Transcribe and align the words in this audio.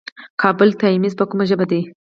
کابل 0.41 0.69
ټایمز 0.81 1.13
په 1.19 1.25
کومه 1.29 1.43
ژبه 1.49 1.65
ده؟ 1.71 1.79